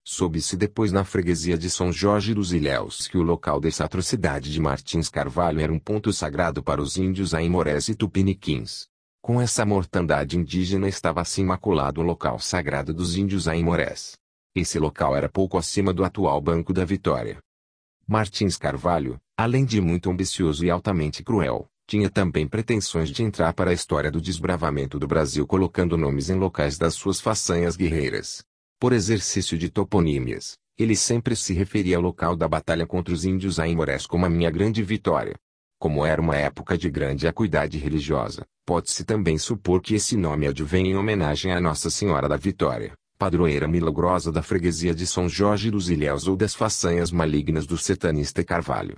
Soube-se 0.04 0.56
depois 0.56 0.90
na 0.90 1.04
freguesia 1.04 1.56
de 1.56 1.70
São 1.70 1.92
Jorge 1.92 2.34
dos 2.34 2.52
Ilhéus 2.52 3.06
que 3.06 3.16
o 3.16 3.22
local 3.22 3.60
dessa 3.60 3.84
atrocidade 3.84 4.50
de 4.50 4.60
Martins 4.60 5.08
Carvalho 5.08 5.60
era 5.60 5.72
um 5.72 5.78
ponto 5.78 6.12
sagrado 6.12 6.60
para 6.60 6.82
os 6.82 6.96
índios 6.96 7.32
aimorés 7.32 7.88
e 7.88 7.94
tupiniquins. 7.94 8.88
Com 9.20 9.40
essa 9.40 9.64
mortandade 9.64 10.36
indígena 10.36 10.88
estava 10.88 11.20
assim 11.20 11.44
maculado 11.44 12.00
o 12.00 12.04
local 12.04 12.40
sagrado 12.40 12.92
dos 12.92 13.16
índios 13.16 13.46
aimorés. 13.46 14.14
Esse 14.56 14.76
local 14.80 15.14
era 15.14 15.28
pouco 15.28 15.56
acima 15.56 15.92
do 15.92 16.04
atual 16.04 16.40
Banco 16.40 16.72
da 16.72 16.84
Vitória. 16.84 17.38
Martins 18.04 18.56
Carvalho, 18.56 19.20
além 19.38 19.64
de 19.64 19.80
muito 19.80 20.10
ambicioso 20.10 20.64
e 20.64 20.70
altamente 20.70 21.22
cruel, 21.22 21.68
tinha 21.92 22.08
também 22.08 22.48
pretensões 22.48 23.10
de 23.10 23.22
entrar 23.22 23.52
para 23.52 23.70
a 23.70 23.74
história 23.74 24.10
do 24.10 24.18
desbravamento 24.18 24.98
do 24.98 25.06
Brasil 25.06 25.46
colocando 25.46 25.94
nomes 25.94 26.30
em 26.30 26.36
locais 26.36 26.78
das 26.78 26.94
suas 26.94 27.20
façanhas 27.20 27.76
guerreiras. 27.76 28.42
Por 28.80 28.94
exercício 28.94 29.58
de 29.58 29.68
toponímias, 29.68 30.56
ele 30.78 30.96
sempre 30.96 31.36
se 31.36 31.52
referia 31.52 31.96
ao 31.96 32.02
local 32.02 32.34
da 32.34 32.48
batalha 32.48 32.86
contra 32.86 33.12
os 33.12 33.26
índios 33.26 33.60
aimorés 33.60 34.06
como 34.06 34.24
a 34.24 34.30
minha 34.30 34.50
grande 34.50 34.82
vitória. 34.82 35.34
Como 35.78 36.06
era 36.06 36.18
uma 36.18 36.34
época 36.34 36.78
de 36.78 36.88
grande 36.88 37.28
acuidade 37.28 37.76
religiosa, 37.76 38.46
pode-se 38.64 39.04
também 39.04 39.36
supor 39.36 39.82
que 39.82 39.94
esse 39.94 40.16
nome 40.16 40.46
advém 40.46 40.92
em 40.92 40.96
homenagem 40.96 41.52
a 41.52 41.60
Nossa 41.60 41.90
Senhora 41.90 42.26
da 42.26 42.38
Vitória, 42.38 42.94
padroeira 43.18 43.68
milagrosa 43.68 44.32
da 44.32 44.42
freguesia 44.42 44.94
de 44.94 45.06
São 45.06 45.28
Jorge 45.28 45.70
dos 45.70 45.90
Ilhéus 45.90 46.26
ou 46.26 46.36
das 46.36 46.54
façanhas 46.54 47.12
malignas 47.12 47.66
do 47.66 47.76
setanista 47.76 48.42
Carvalho. 48.42 48.94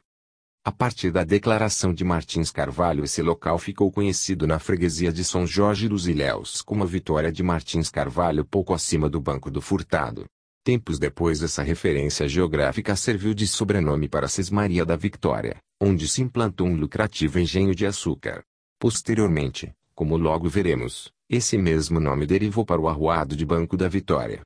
A 0.66 0.72
partir 0.72 1.10
da 1.10 1.24
declaração 1.24 1.92
de 1.92 2.02
Martins 2.04 2.50
Carvalho 2.50 3.04
esse 3.04 3.20
local 3.20 3.58
ficou 3.58 3.92
conhecido 3.92 4.46
na 4.46 4.58
freguesia 4.58 5.12
de 5.12 5.22
São 5.22 5.46
Jorge 5.46 5.90
dos 5.90 6.08
Ilhéus 6.08 6.62
como 6.62 6.82
a 6.82 6.86
vitória 6.86 7.30
de 7.30 7.42
Martins 7.42 7.90
Carvalho 7.90 8.46
pouco 8.46 8.72
acima 8.72 9.06
do 9.06 9.20
Banco 9.20 9.50
do 9.50 9.60
Furtado. 9.60 10.24
Tempos 10.64 10.98
depois 10.98 11.42
essa 11.42 11.62
referência 11.62 12.26
geográfica 12.26 12.96
serviu 12.96 13.34
de 13.34 13.46
sobrenome 13.46 14.08
para 14.08 14.26
Cismaria 14.26 14.86
da 14.86 14.96
Vitória, 14.96 15.58
onde 15.78 16.08
se 16.08 16.22
implantou 16.22 16.66
um 16.66 16.76
lucrativo 16.76 17.38
engenho 17.38 17.74
de 17.74 17.84
açúcar. 17.84 18.42
Posteriormente, 18.78 19.70
como 19.94 20.16
logo 20.16 20.48
veremos, 20.48 21.12
esse 21.28 21.58
mesmo 21.58 22.00
nome 22.00 22.24
derivou 22.24 22.64
para 22.64 22.80
o 22.80 22.88
arruado 22.88 23.36
de 23.36 23.44
Banco 23.44 23.76
da 23.76 23.86
Vitória. 23.86 24.40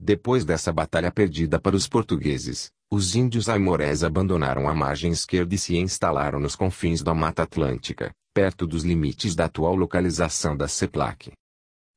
Depois 0.00 0.44
dessa 0.44 0.72
batalha 0.72 1.12
perdida 1.12 1.60
para 1.60 1.76
os 1.76 1.86
portugueses, 1.86 2.72
os 2.94 3.16
índios 3.16 3.48
aimorés 3.48 4.04
abandonaram 4.04 4.68
a 4.68 4.72
margem 4.72 5.10
esquerda 5.10 5.52
e 5.52 5.58
se 5.58 5.76
instalaram 5.76 6.38
nos 6.38 6.54
confins 6.54 7.02
da 7.02 7.12
Mata 7.12 7.42
Atlântica, 7.42 8.12
perto 8.32 8.68
dos 8.68 8.84
limites 8.84 9.34
da 9.34 9.46
atual 9.46 9.74
localização 9.74 10.56
da 10.56 10.68
CEPLAC. 10.68 11.32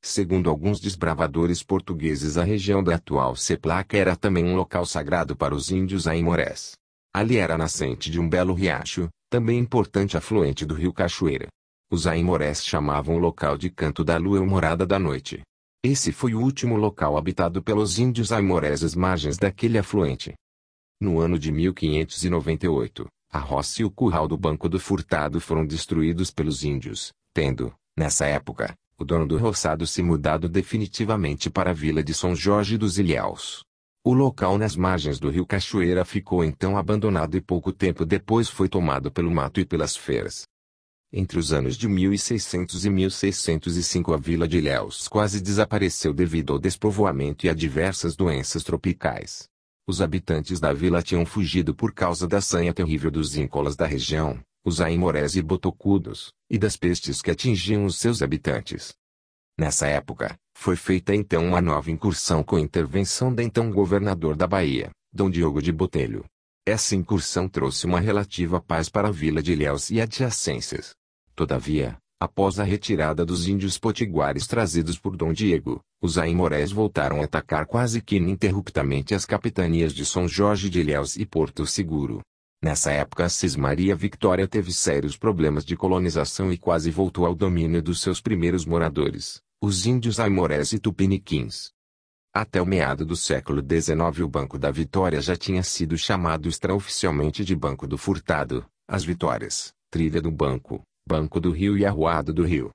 Segundo 0.04 0.50
alguns 0.50 0.80
desbravadores 0.80 1.62
portugueses 1.62 2.36
a 2.36 2.44
região 2.44 2.84
da 2.84 2.96
atual 2.96 3.36
Seplaca 3.36 3.96
era 3.96 4.16
também 4.16 4.44
um 4.44 4.56
local 4.56 4.88
sagrado 4.88 5.36
para 5.36 5.54
os 5.54 5.70
índios 5.70 6.08
aimorés. 6.08 6.72
Ali 7.14 7.38
era 7.38 7.54
a 7.54 7.58
nascente 7.60 8.10
de 8.10 8.20
um 8.20 8.28
belo 8.28 8.56
riacho, 8.56 9.08
também 9.30 9.60
importante 9.60 10.18
afluente 10.18 10.66
do 10.66 10.74
rio 10.74 10.92
Cachoeira. 10.92 11.48
Os 11.92 12.08
aimorés 12.08 12.66
chamavam 12.66 13.18
o 13.18 13.20
local 13.20 13.56
de 13.56 13.70
Canto 13.70 14.04
da 14.04 14.18
Lua 14.18 14.40
ou 14.40 14.48
Morada 14.48 14.84
da 14.84 14.98
Noite. 14.98 15.42
Esse 15.84 16.12
foi 16.12 16.34
o 16.34 16.42
último 16.42 16.76
local 16.76 17.18
habitado 17.18 17.62
pelos 17.62 18.00
índios 18.00 18.32
aimorés 18.32 18.84
às 18.84 18.96
margens 18.96 19.38
daquele 19.38 19.78
afluente. 19.78 20.34
No 21.00 21.20
ano 21.20 21.38
de 21.38 21.52
1598, 21.52 23.08
a 23.32 23.38
roça 23.38 23.84
e 23.84 23.86
o 23.86 23.92
curral 23.92 24.28
do 24.28 24.36
Banco 24.36 24.68
do 24.68 24.80
Furtado 24.80 25.40
foram 25.40 25.64
destruídos 25.64 26.32
pelos 26.32 26.64
índios, 26.64 27.12
tendo, 27.32 27.72
nessa 27.96 28.26
época, 28.26 28.74
o 28.98 29.06
dono 29.06 29.28
do 29.28 29.38
roçado 29.38 29.86
se 29.86 30.02
mudado 30.02 30.50
definitivamente 30.50 31.52
para 31.52 31.70
a 31.70 31.74
vila 31.74 32.04
de 32.04 32.16
São 32.16 32.36
Jorge 32.36 32.80
dos 32.80 32.98
Ilhéus. 32.98 33.64
O 34.04 34.12
local 34.12 34.58
nas 34.58 34.76
margens 34.76 35.20
do 35.20 35.30
rio 35.30 35.46
Cachoeira 35.46 36.04
ficou 36.04 36.44
então 36.44 36.76
abandonado 36.76 37.38
e 37.38 37.42
pouco 37.42 37.72
tempo 37.72 38.04
depois 38.04 38.50
foi 38.50 38.68
tomado 38.68 39.12
pelo 39.12 39.30
mato 39.30 39.60
e 39.60 39.66
pelas 39.66 39.96
feiras. 39.96 40.48
Entre 41.14 41.38
os 41.38 41.54
anos 41.54 41.78
de 41.78 41.88
1600 41.88 42.86
e 42.86 42.90
1605 42.90 44.14
a 44.14 44.18
vila 44.18 44.48
de 44.48 44.58
Ilhéus 44.58 45.08
quase 45.08 45.42
desapareceu 45.42 46.12
devido 46.12 46.54
ao 46.54 46.60
despovoamento 46.60 47.46
e 47.46 47.50
a 47.50 47.54
diversas 47.54 48.16
doenças 48.16 48.64
tropicais. 48.64 49.48
Os 49.90 50.02
habitantes 50.02 50.60
da 50.60 50.74
vila 50.74 51.02
tinham 51.02 51.26
fugido 51.26 51.74
por 51.74 51.94
causa 51.94 52.28
da 52.28 52.42
sanha 52.42 52.74
terrível 52.74 53.10
dos 53.10 53.38
íncolas 53.38 53.74
da 53.74 53.86
região, 53.86 54.38
os 54.66 54.82
aimorés 54.82 55.38
e 55.38 55.42
botocudos, 55.42 56.34
e 56.50 56.58
das 56.58 56.76
pestes 56.76 57.22
que 57.22 57.32
atingiam 57.32 57.86
os 57.86 57.96
seus 57.96 58.22
habitantes. 58.22 58.94
Nessa 59.58 59.88
época, 59.88 60.38
foi 60.58 60.76
feita 60.76 61.16
então 61.16 61.48
uma 61.48 61.62
nova 61.62 61.90
incursão 61.90 62.44
com 62.44 62.58
a 62.58 62.60
intervenção 62.60 63.34
da 63.34 63.42
então 63.42 63.72
governador 63.72 64.36
da 64.36 64.46
Bahia, 64.46 64.92
Dom 65.14 65.30
Diogo 65.30 65.62
de 65.62 65.72
Botelho. 65.72 66.26
Essa 66.66 66.94
incursão 66.94 67.48
trouxe 67.48 67.86
uma 67.86 68.02
relativa 68.02 68.60
paz 68.60 68.90
para 68.90 69.08
a 69.08 69.12
vila 69.12 69.42
de 69.42 69.54
Ilhéus 69.54 69.90
e 69.90 70.02
adjacências. 70.02 70.94
Todavia, 71.34 71.98
após 72.20 72.60
a 72.60 72.64
retirada 72.64 73.26
dos 73.26 73.48
índios 73.48 73.78
potiguares 73.78 74.48
trazidos 74.48 74.98
por 74.98 75.16
Dom 75.16 75.32
Diego, 75.32 75.82
os 76.02 76.18
aimorés 76.18 76.72
voltaram 76.72 77.22
a 77.22 77.26
atacar 77.26 77.66
quase 77.66 78.02
que 78.02 78.16
ininterruptamente 78.16 79.14
as 79.14 79.26
capitanias 79.26 79.94
de 79.94 80.06
São 80.06 80.28
Jorge 80.28 80.70
de 80.70 80.80
Ilhéus 80.80 81.16
e 81.16 81.26
Porto 81.26 81.66
Seguro. 81.66 82.22
Nessa 82.62 82.92
época 82.92 83.30
Cismaria 83.30 83.96
Victória 83.96 84.48
teve 84.48 84.74
sérios 84.74 85.16
problemas 85.16 85.64
de 85.64 85.76
colonização 85.76 86.52
e 86.52 86.58
quase 86.58 86.90
voltou 86.90 87.26
ao 87.26 87.36
domínio 87.36 87.82
dos 87.84 88.02
seus 88.02 88.20
primeiros 88.20 88.66
moradores, 88.66 89.42
os 89.62 89.86
índios 89.86 90.20
aimorés 90.20 90.74
e 90.74 90.80
tupiniquins. 90.80 91.72
Até 92.34 92.62
o 92.62 92.66
meado 92.66 93.06
do 93.06 93.16
século 93.16 93.62
XIX 93.62 94.24
o 94.24 94.28
Banco 94.28 94.58
da 94.60 94.72
Vitória 94.72 95.22
já 95.22 95.36
tinha 95.36 95.64
sido 95.64 95.98
chamado 95.98 96.50
extraoficialmente 96.50 97.46
de 97.46 97.56
Banco 97.56 97.88
do 97.88 97.98
Furtado, 97.98 98.66
as 98.88 99.04
Vitórias, 99.04 99.74
Trilha 99.90 100.22
do 100.22 100.32
Banco, 100.32 100.84
Banco 101.08 101.40
do 101.40 101.52
Rio 101.52 101.78
e 101.78 101.86
Arruado 101.86 102.34
do 102.34 102.44
Rio. 102.44 102.66